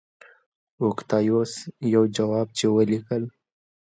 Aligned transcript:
اوکتایوس 0.85 1.51
په 1.91 1.99
ځواب 2.17 2.47
کې 2.57 2.67
ولیکل 2.75 3.23